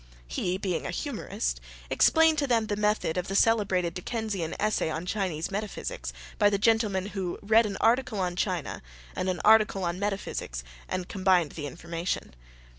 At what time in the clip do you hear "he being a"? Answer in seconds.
0.25-0.89